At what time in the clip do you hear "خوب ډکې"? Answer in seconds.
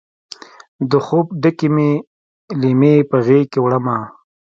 1.05-1.67